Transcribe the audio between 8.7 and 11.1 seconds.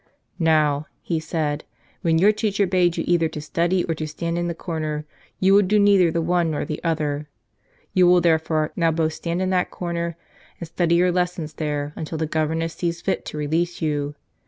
now both stand in that corner and study